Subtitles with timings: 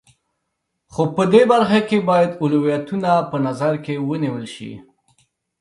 [0.93, 4.71] خو په دې برخه کې باید اولویتونه په نظر کې ونیول شي.